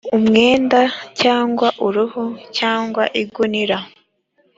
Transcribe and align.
umwenda 0.17 0.79
cyangwa 1.21 1.67
uruhu, 1.87 2.23
cyangwa 2.57 3.03
igunira 3.21 3.77